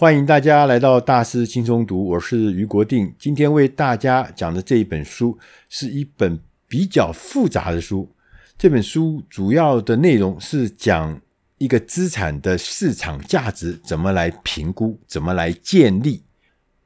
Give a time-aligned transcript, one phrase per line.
[0.00, 3.12] 欢迎大家来到大师轻松读，我是余国定。
[3.18, 5.36] 今天为大家讲的这一本书
[5.68, 8.08] 是一本比较复杂的书。
[8.56, 11.20] 这本书主要的内容是讲
[11.56, 16.22] 一个资产的市场价值怎么来评估，怎么来建立。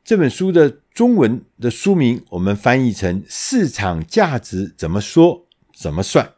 [0.02, 5.44] 这本书的中文的书名我们翻译成“市场价值怎么说，
[5.76, 6.32] 怎么算”。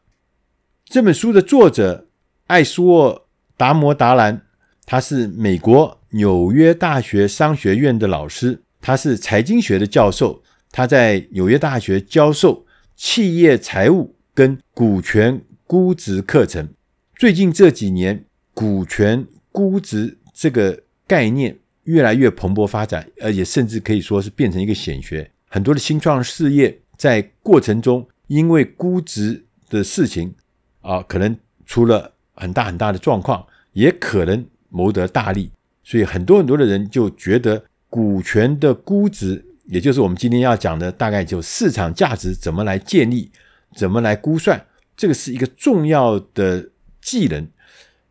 [0.87, 2.09] 这本书的作者
[2.49, 4.43] 艾苏沃达摩达兰，
[4.85, 6.01] 他是美国。
[6.15, 10.43] 纽约大学商学院的老师，他是财经学的教授。
[10.71, 16.69] 他在纽约大学教授企业财务跟股权估值课程。
[17.17, 25.29] 最近这几年，股权估值这个概念越来越蓬勃发展，而且甚至可以说是变成一个显学。
[25.49, 30.33] 很多的新创事业在过程中，因为估值的事情
[30.81, 35.51] 啊，可能出了很大很大的状况，也可能谋得大利。
[35.85, 43.31] 所以很多很多的人就觉得股权的估值，也就是我们今天要讲的，大概就市场价值怎么来建立，
[43.77, 46.71] 怎么来估算，这个是一个重要的
[47.03, 47.47] 技能。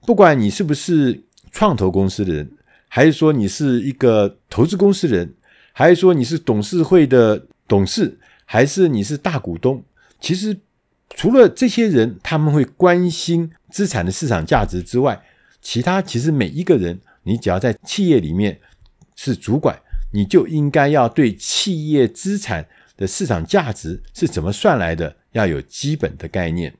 [0.05, 2.51] 不管你是不是创投公司的人，
[2.87, 5.33] 还是说你是一个投资公司的人，
[5.71, 9.83] 还是说你是董事会的董事，还是你是大股东，
[10.21, 10.55] 其实
[11.15, 15.23] 除了这些人他们会关心资产的市场价值之外，
[15.59, 17.01] 其他其实每一个人。
[17.23, 18.59] 你只要在企业里面
[19.15, 19.79] 是主管，
[20.11, 26.75] 你就应该要对企业资产的市场价值是怎么算来的，要有基本的概念。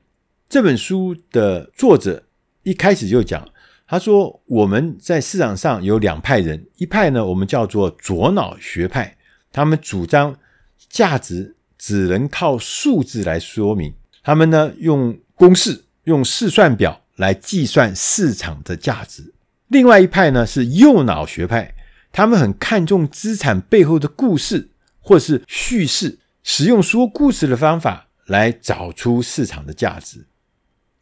[0.48, 2.24] 这本书的作者
[2.62, 3.48] 一开始就讲，
[3.86, 9.16] 他说我们在市场上有两派人，一派呢我们叫做左脑学派，
[9.52, 10.38] 他们主张
[10.88, 19.33] 价值只能靠数字来说明，他们呢用公式、用试算表来计算市场的价值。
[19.74, 21.74] 另外一派呢是右脑学派，
[22.12, 24.68] 他们很看重资产背后的故事
[25.00, 30.26] 或是叙事，使用说故事的方法来找出市场的价值。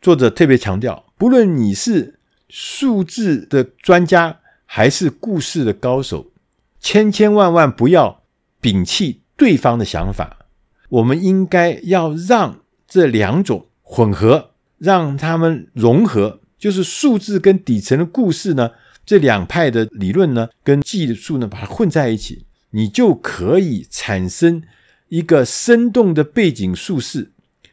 [0.00, 6.32] 作者特别强调，不论你是数字的专家还是故事的高手，
[6.80, 8.22] 千千万万不要
[8.62, 10.46] 摒弃对方的想法。
[10.88, 16.40] 我们应该要让这两种混合，让他们融合。
[16.62, 18.70] 就是数字跟底层的故事呢，
[19.04, 24.62] 这两派的理论呢，跟技术呢，把它混在一起，你就可以产生
[25.08, 27.32] 一个生动的背景叙事，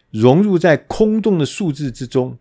[0.09, 2.39] 融入在空洞的数字之中，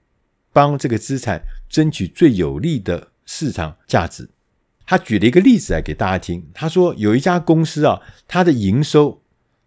[0.50, 4.30] 帮这个资产争取最有利的市场价值。
[4.86, 9.20] 他举了一个例子来给大家听，他说有一家公司啊，它的营收、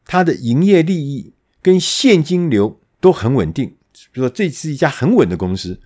[0.03, 1.31] 它的营业利益
[1.61, 3.75] 跟现金流都很稳定，
[4.11, 5.79] 比如说这是一家很稳的公司。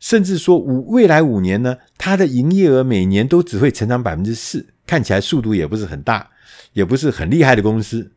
[0.00, 6.30] 甚至说五未来五年呢，它的营业额每年都只会成长百分之四，看起来速度也不是很大，
[6.72, 8.12] 也不是很厉害的公司。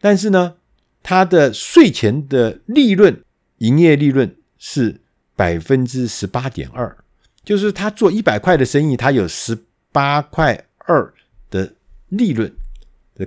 [0.00, 0.54] 但是呢，
[1.02, 3.22] 它的税前的利润，
[3.58, 5.00] 营业利润是
[5.36, 6.96] 百分之十八点二，
[7.44, 9.56] 就是他做一百块的生意，他有十
[9.92, 11.12] 八块二
[11.50, 11.72] 的
[12.08, 12.52] 利润，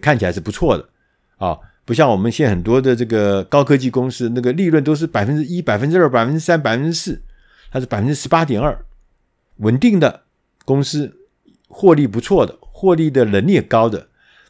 [0.01, 0.89] 看起来是不错的
[1.37, 7.21] 啊，不像我们现在很多的这个高科技公司，那个利润都是百分之一、百分之二、百分之三、百分之四。
[7.71, 8.85] 它是百分之十八点二，
[9.57, 10.23] 稳定的
[10.65, 11.17] 公司，
[11.67, 14.07] 获利不错的，获利的能力也高的。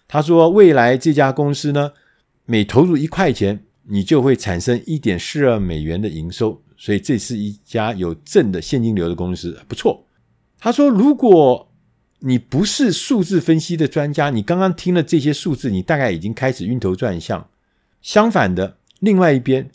[0.08, 1.92] 他说，未来这家公司呢，
[2.46, 10.06] 每投入一块钱，你就会产生一点四二美元的营收，所以这是一家有正的现金流的公司，不错。
[10.58, 11.72] 他说，如果
[12.20, 17.50] 你不是数字分析的专家，你刚刚听了这些数字，你大概已经开始晕头转向。
[18.02, 19.70] 相反的，另外一边。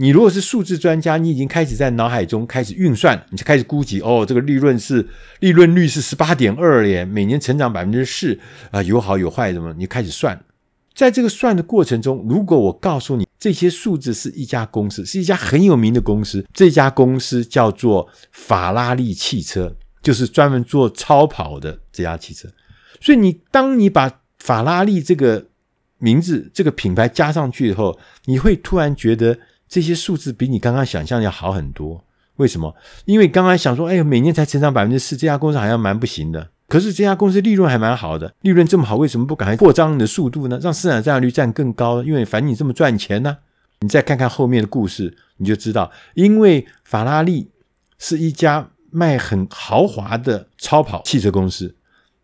[0.00, 5.04] 你如果是数字专家，你已经开始在脑海中开始运算，你就开始估计哦，这个利润是
[5.40, 8.38] 利润率是十八点二耶，每年成长百分之四
[8.70, 9.74] 啊，有好有坏什么？
[9.76, 10.40] 你开始算，
[10.94, 22.48] 在这个算的过程中，如果我告诉你这些数字是一家公司，是一家很有名的公司，这家公司叫做法拉利汽车，就是专门做超跑的这家汽车。
[23.00, 25.46] 所以你当你把法拉利这个
[25.98, 29.36] 名字、这个品牌加上去以后，你会突然觉得。
[29.68, 32.04] 这些数字比你刚刚想象要好很多，
[32.36, 32.74] 为什么？
[33.04, 36.50] 因为刚刚想说，哎，每年才成长百分之四，这家公司好像蛮不行的。
[36.66, 40.58] 可是这家公司利润还蛮好的，利润这么好，为什么不赶快扩张你的速度呢？
[40.62, 42.02] 让市场占有率占更高？
[42.02, 43.38] 因为反正你这么赚钱呢。
[43.80, 47.48] 你再看看后面的故事，你就知道，因为法拉利
[47.96, 51.76] 是一家卖很豪华的超跑汽车公司，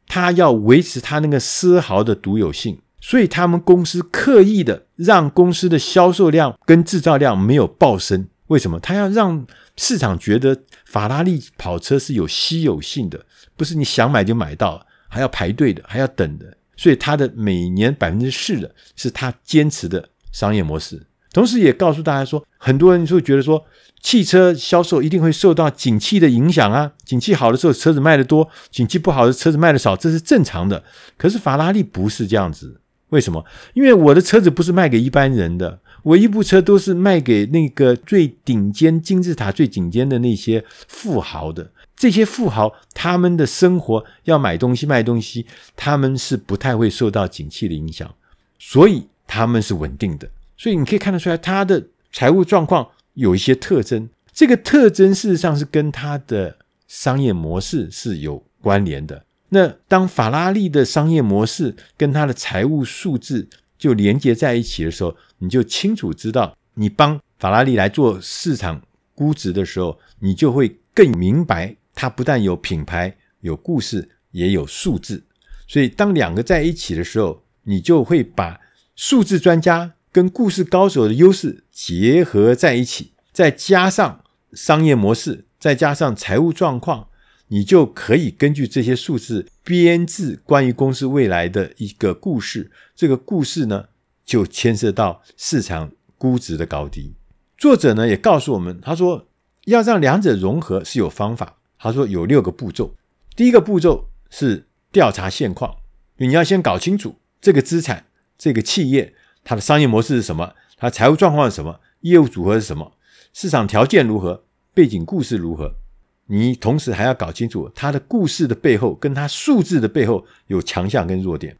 [0.08, 2.78] 它要维持它那个丝毫的独有性。
[3.06, 8.80] 所以他们公司刻意的让公司的销售量跟制造量没有暴升，为什么？
[8.80, 9.46] 他要让
[9.76, 10.56] 市场觉得
[10.86, 13.26] 法拉利跑车是有稀有性的，
[13.58, 14.86] 不是你想买就买到。
[15.06, 16.56] 还要排队的，还要等的。
[16.76, 21.00] 所以他的每年百分之四的是他坚持的商业模式。
[21.32, 23.64] 同时也告诉大家说，很多人就会觉得说，
[24.00, 30.82] 汽车销售一定会受到景气的影响啊，景气好的时候车子卖得多，景气不好的车子卖得少，这是正常的。
[31.16, 32.80] 可是法拉利不是这样子，
[33.14, 33.44] 为什么？
[33.74, 41.70] 因为我的车子不是卖给一般人的，我一部车都是卖给那个最顶尖金字塔最顶尖的那些富豪的。
[41.94, 45.46] 这些富豪他们的生活要买东西卖东西，
[45.76, 48.12] 他们是不太会受到景气的影响，
[48.58, 50.28] 所以他们是稳定的。
[50.56, 54.10] 所以你可以看得出来，他的财务状况有一些特征。
[54.32, 56.56] 这个特征事实上是跟他的
[56.88, 59.24] 商业模式是有关联的。
[59.54, 63.48] 那当法拉利的商业模式跟它的财务数字
[63.78, 68.82] 就连接在一起的时候，你就清楚知道，你帮法拉利来做市场
[69.14, 75.22] 估值的时候，你就会更明白，它不但有品牌、有故事，也有数字。
[75.68, 78.60] 所以当两个在一起的时候，你就会把
[78.96, 87.06] 数字专家跟故事高手的优势结合在一起，再加上商业模式，再加上财务状况，
[87.54, 92.72] 你就可以根据这些数字编制关于公司未来的一个故事。
[92.96, 93.84] 这个故事呢，
[94.24, 97.14] 就牵涉到市场估值的高低。
[97.56, 99.28] 作者呢也告诉我们，他说
[99.66, 101.58] 要让两者融合是有方法。
[101.78, 102.96] 他说有六个步骤。
[103.36, 105.76] 第一个步骤是调查现况，
[106.16, 108.06] 你要先搞清楚这个资产、
[108.36, 109.14] 这个企业
[109.44, 112.94] 它的商业模式是什么，它财务状况是什么，业务组合是什么。
[113.32, 114.42] 市场条件如何？
[114.74, 115.76] 背景故事如何？
[116.26, 121.56] 你同时还要搞清楚它的故事的背后，跟它数字的背后有强项跟弱点。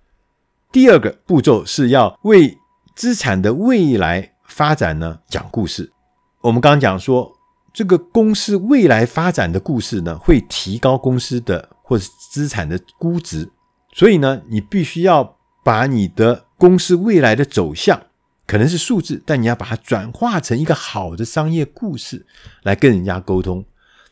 [0.73, 2.59] 第二个步骤是要为
[2.97, 5.93] 资产的未来发展呢讲故事。
[6.41, 7.33] 我们刚刚讲说，
[7.73, 13.51] 这个公司未来发展的故事呢，会提高公司的或是资产的估值。
[13.93, 18.01] 所以呢，你必须要把你的公司未来的走向。
[18.47, 22.27] 可能是数字，但你要把它转化成一个好的商业故事
[22.63, 23.65] 来跟人家沟通。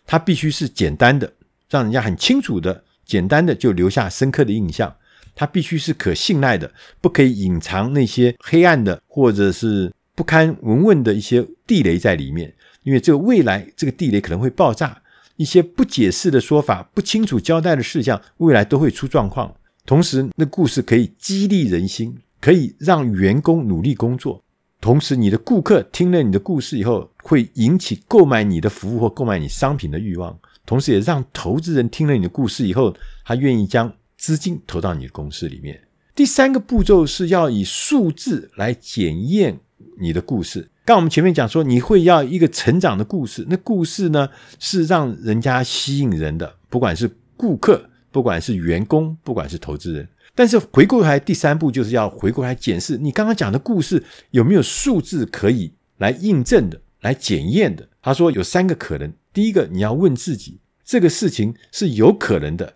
[0.07, 1.33] 它必须是简单的，
[1.69, 4.95] 让人家很清楚的，简单的就留下深刻的印象。
[5.35, 12.55] 它必须是可信赖的，不可以隐藏那些黑暗的或者是不堪闻问的一些地雷在里面。
[12.83, 15.03] 因为这个未来这个地雷可能会爆炸，
[15.37, 19.55] 一些不解释的说法、不清楚交代的事项，未来都会出状况。
[19.87, 22.19] 同时，那故事可以激励人心。
[22.43, 24.42] 可以让员工努力工作，
[24.83, 30.37] 同时你的顾客听了你的故事以后，会引起购买你的服务或购买你商品的欲望，
[30.67, 32.93] 同时也让投资人听了你的故事以后，
[33.25, 35.81] 他愿意将资金投到你的公司里面。
[36.17, 39.57] 第三个步骤是要以数字来检验
[40.01, 40.69] 你的故事。
[40.85, 50.09] 刚我们前面讲说，你会要一个成长的故事，那故事呢是让人家吸引人的，不管是顾客，不管是员工，不管是投资人。
[50.35, 57.89] 但是回过来，第三步就是要回过来检视你刚刚讲的故事有没有数字可以来印证的、来检验的。
[58.01, 62.75] 他说有三个可能：第一个，你要问自己，这个事情是有可能的，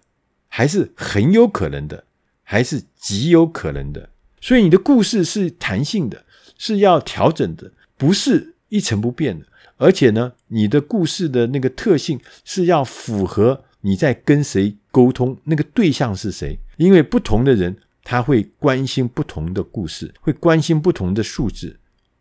[0.49, 2.05] 还是很有可能的，
[2.43, 4.11] 还是极有可能的？
[4.41, 6.25] 所以你的故事是弹性的，
[6.59, 9.47] 是要调整的，不是一成不变的。
[9.79, 16.59] 而且呢，你的故事的那个特性是要符合你在跟谁沟通，那个对象是谁。
[16.77, 21.81] 因为不同的人，他会关心不同的故事，会关心不同的数字。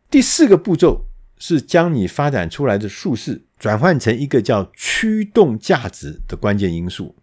[0.10, 1.06] 第四个步骤
[1.38, 7.16] 是将你发展出来的数字转换成一个叫驱动价值的关键因素。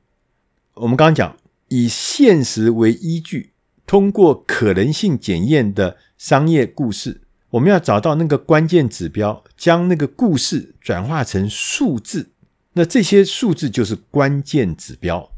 [0.74, 1.36] 我们刚刚讲，
[1.68, 3.52] 以现实为依据，
[3.86, 12.30] 通过可能性检验的商业故事，我们要找到那个关键指标，将那个故事转化成数字。
[12.74, 15.32] 那这些数字就是关键指标，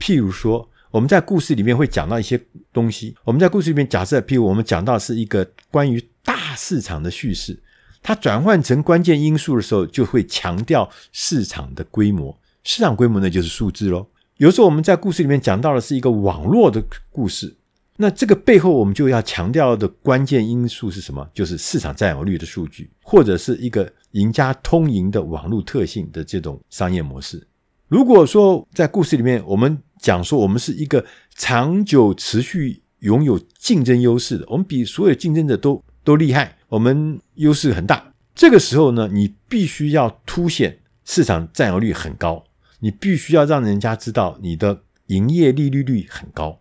[0.00, 0.70] 譬如说。
[0.94, 2.40] 我们在故事里面会讲到一些
[2.72, 3.16] 东西。
[3.24, 7.60] 我们在故事里面假设，譬如我们讲到是一个关于大市场的叙事，
[8.00, 12.38] 它转换成关键因素的时候，就会强调市场的规模。
[12.62, 14.06] 市场规模呢，就是数字喽。
[14.36, 17.56] 有时候我们在故事里面讲到的是一个网络的故事，
[17.96, 21.28] 那这个背后我们就要强调的关键因素是什么？
[21.34, 27.44] 就是市场占有率的数据，或者是一个赢家通赢的网络特性的这种商业模式。
[27.88, 31.04] 如果说在故事里面我们讲说我们是一个
[31.36, 38.12] 长久持续拥有竞争优势的，我们比所有竞争者都都厉害，我们优势很大。
[38.34, 42.44] 这个时候呢，你必须要凸显市场占有率很高，
[42.80, 46.60] 你必须要让人家知道你的营业利率率很高。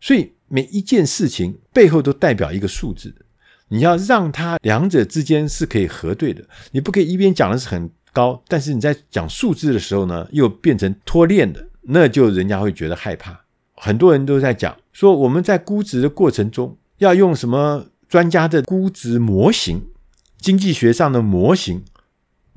[0.00, 3.14] 所以每一件事情背后都代表一个数字，
[3.68, 11.68] 你要让它两者之间是可以核对的，你不可以一边讲的是很高，但是你在讲数字的时候呢，又变成脱链的。
[11.86, 13.40] 那就人家会觉得害怕，
[13.74, 19.88] 很多人都在讲说，我们在估值的过程中要用什么专家的估值模型、
[20.38, 21.84] 经济学上的模型，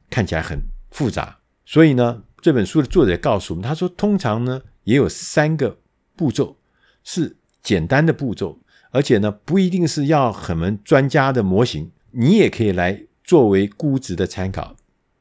[0.10, 1.40] 看起来很复杂。
[1.66, 5.80] 所以呢，这本书的作者告诉我们，他说，通常呢也有三个
[6.16, 6.58] 步骤
[7.04, 8.60] 是简单的步骤，
[8.92, 14.78] 而且呢不一定是要很门专家的模型，你也可以来作为估值的参考。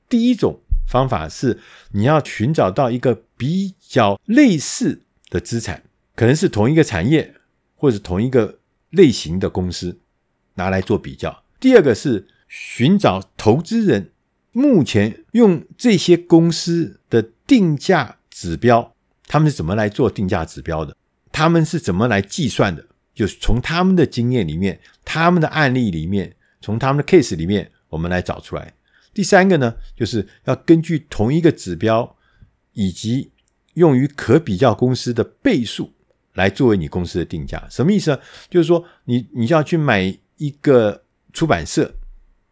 [0.09, 1.59] 第一种方法是
[1.91, 5.83] 你要寻找到一个比较类似的资产，
[6.15, 7.35] 可能是同一个产业
[7.75, 8.59] 或者同一个
[8.91, 10.01] 类型的公司，
[10.55, 11.45] 拿来做比较。
[11.61, 14.13] 第二个是寻找投资人。
[14.53, 18.95] 目前用这些公司的定价指标，
[19.27, 20.97] 他们是怎么来做定价指标的？
[21.31, 22.87] 他们是怎么来计算的？
[23.15, 28.73] 就是从他们的经验里面、他们的案例里面、从他们的 case 里面，我们来找出来。
[29.13, 32.17] 第三个呢，就是要根据同一个指标
[32.77, 33.33] 以及
[33.75, 35.91] 用于可比较公司的倍数
[36.35, 37.67] 来作为你公司的定价。
[37.71, 38.19] 什么意思呢？
[38.49, 41.03] 就是说你你要去买一个
[41.33, 41.97] 出版社。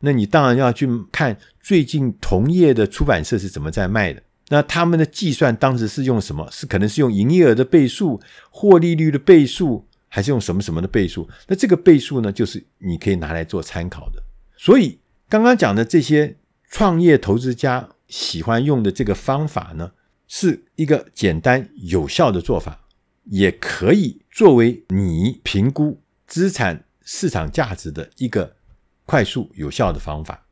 [0.01, 4.23] 那你当然要去看最近同业的出版社是怎么在卖的。
[4.49, 6.47] 那他们的计算当时是用什么？
[6.51, 11.27] 是可能是用营业额的倍数、获利率的倍数，还是用什么什么的倍数？
[11.47, 14.23] 那这个倍数呢，就是你可以拿来做参考的。
[14.59, 16.37] 所以刚刚讲的这些
[16.71, 19.93] 创业投资家喜欢用的这个方法呢，
[20.27, 22.81] 是一个简单有效的做法，
[23.25, 28.57] 也可以作为你评估资产市场价值的一个。
[29.07, 30.47] 快速有效的方法。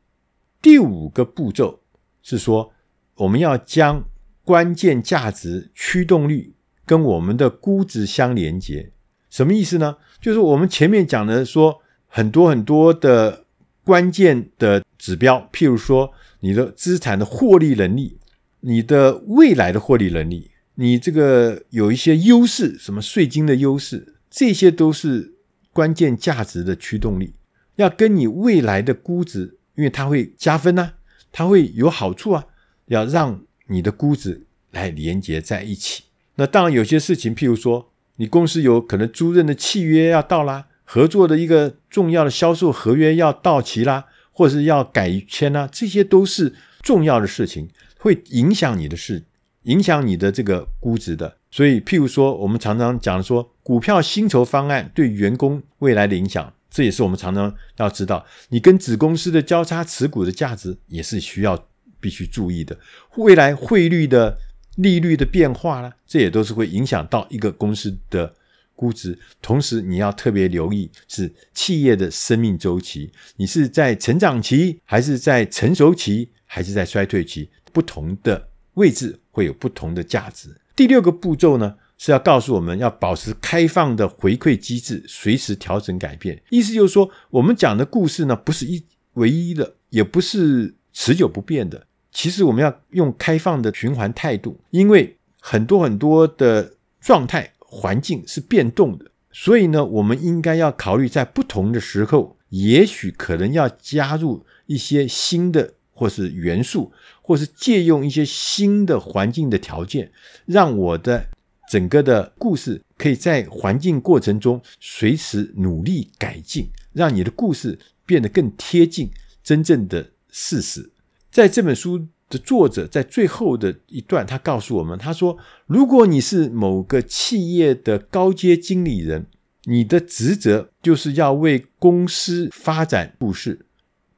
[0.61, 1.81] 第五个步骤
[2.21, 2.71] 是说，
[3.15, 4.05] 我们要将
[4.43, 6.53] 关键价值驱动率
[6.85, 8.91] 跟我们的估值相连接。
[9.31, 9.97] 什么意思呢？
[10.21, 13.45] 就是我们前面讲的说，很多很多的
[13.83, 18.19] 关键的指标，譬如说你的资产的获利能力，
[18.65, 25.35] 你的未来的获利能力，你这个有一些优势，什么税金的优势，这些都是
[25.73, 27.33] 关键价值的驱动力。
[27.75, 30.93] 要跟你未来的估值，因为它会加分啊，
[31.31, 32.45] 它会有好处啊，
[32.85, 36.03] 要让你的估值来连接在一起。
[36.35, 47.69] 那当然有些事情，譬如说你公司有可能租赁的契约要到啦，合作的一个重要的销售合约要到期啦，或是要改签啦，这些都是重要的事情，
[48.03, 49.23] 会影响你的事，
[49.61, 51.37] 影响你的这个估值的。
[51.49, 56.53] 所以譬如说，我们常常讲说，股票薪酬方案对员工未来的影响。
[56.69, 61.69] 这也是我们常常要知道，你跟子公司的交叉持股的价值也是需要
[62.01, 62.77] 必须注意的。
[63.15, 64.37] 未来汇率的
[64.75, 68.35] 利率的变化呢，这也都是会影响到一个公司的
[68.75, 69.17] 估值。
[69.41, 77.49] 同时，你要特别留意是企业的生命周期，你是在成长期，还是在成熟期，还是在衰退期？
[77.73, 80.55] 不同的位置会有不同的价值。
[80.75, 86.41] 第六个步骤呢，是要告诉我们要保持开放的回馈机制，随时调整改变。
[86.49, 91.85] 意思就是说，我们讲的故事呢，不是一唯一的，也不是持久不变的。
[92.11, 110.11] 其实我们要用开放的循环态度，因为很多很多的状态环境是变动的，所以呢，我们应该要考虑在不同的时候，也许可能要加入一些新的或是元素，或是借用一些新的环境的条件，
[110.45, 111.27] 让我的。
[111.69, 119.09] 整个的故事可以在环境过程中随时努力改进，让你的故事变得更贴近
[119.41, 120.91] 真正的事实。
[121.31, 129.25] 在这本书的作者在最后的一段，他告诉我们：“他说，如果你是某个企业的高阶经理人，
[129.63, 133.65] 你的职责就是要为公司发展故事，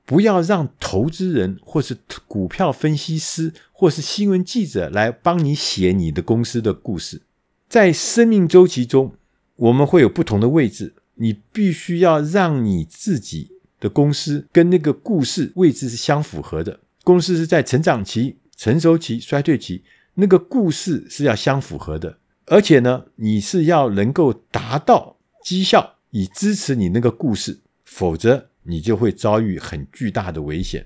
[0.06, 1.98] 不要让投资人或是
[2.28, 7.24] 股票分析师或是新闻记者来帮你写你的公司的故事。”
[7.68, 9.16] 在生命周期中，
[9.56, 10.94] 我们会有不同的位置。
[11.18, 16.82] 你必须要让你自己的公司跟那个故事位置是相符合的。
[17.06, 19.84] 公司是在成长期、成熟期、衰退期，
[20.16, 22.18] 那个故事是要相符合的。
[22.48, 30.86] 而且呢，你是要能够达到绩效，以支持你那个故事，否则你就会遭遇很巨大的危险。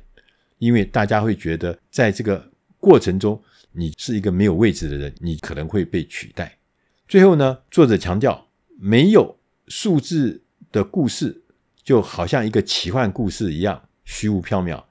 [0.60, 6.58] 因为大家会觉得，在这个过程中，你是一个没有位置的人，你可能会被取代。
[7.08, 11.44] 最后呢，作者强调，没有数字的故事
[11.84, 14.84] 就好像一个奇幻故事一样虚无缥缈；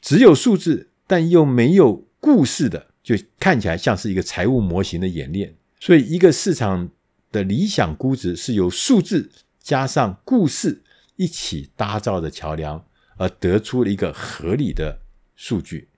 [0.00, 5.54] 只有数字但又没有故事的，就看起来像是一个财务模型的演练。
[5.78, 6.90] 所以，一个市场
[7.30, 10.82] 的理想估值是由数字加上故事
[11.16, 12.84] 一起搭造的桥梁，
[13.16, 15.00] 而得出了一个合理的
[15.36, 15.88] 数据。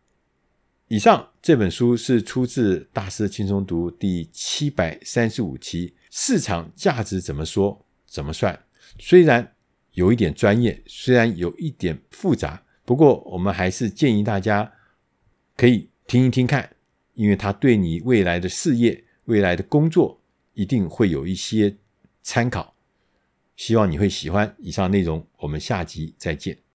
[0.88, 8.64] 以上这本书是出自《大师轻松读》第七百三十五期，市场价值怎么说怎么算。
[8.98, 9.56] 虽然
[9.92, 14.72] 有一点专业，虽然有一点复杂，不过我们还是建议大家
[15.56, 16.76] 可以听一听看，
[17.14, 20.20] 因为它对你未来的事业、未来的工作
[20.54, 21.78] 一定会有一些
[22.22, 22.75] 参考。
[23.56, 26.56] 希望你会喜欢以上内容，我们下集再见。